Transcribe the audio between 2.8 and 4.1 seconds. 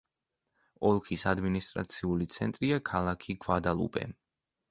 ქალაქი გვადალუპე.